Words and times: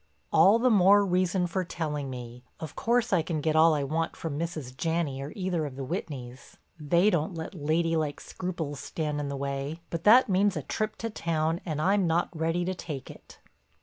"All 0.33 0.57
the 0.57 0.71
more 0.71 1.05
reason 1.05 1.45
for 1.45 1.63
telling 1.63 2.09
me. 2.09 2.43
Of 2.59 2.75
course 2.75 3.13
I 3.13 3.21
can 3.21 3.39
get 3.39 3.55
all 3.55 3.75
I 3.75 3.83
want 3.83 4.15
from 4.15 4.39
Mrs. 4.39 4.75
Janney 4.75 5.21
or 5.21 5.31
either 5.35 5.63
of 5.63 5.75
the 5.75 5.83
Whitneys; 5.85 6.57
they 6.79 7.11
don't 7.11 7.35
let 7.35 7.53
ladylike 7.53 8.19
scruples 8.19 8.79
stand 8.79 9.19
in 9.19 9.29
the 9.29 9.37
way. 9.37 9.79
But 9.91 10.03
that 10.05 10.27
means 10.27 10.57
a 10.57 10.63
trip 10.63 10.95
to 10.95 11.11
town 11.11 11.61
and 11.67 11.79
I'm 11.79 12.07
not 12.07 12.35
ready 12.35 12.65
to 12.65 12.73
take 12.73 13.11
it." 13.11 13.37